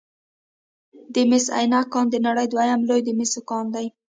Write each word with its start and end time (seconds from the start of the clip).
د 1.13 1.15
مس 1.29 1.45
عینک 1.57 1.87
کان 1.93 2.05
د 2.11 2.15
نړۍ 2.27 2.45
دویم 2.49 2.81
لوی 2.89 3.01
د 3.03 3.09
مسو 3.17 3.39
کان 3.49 3.65
دی 3.75 3.87